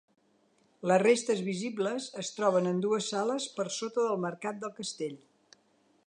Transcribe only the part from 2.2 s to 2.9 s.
es troben en